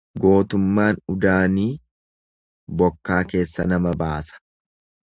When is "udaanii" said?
1.15-1.67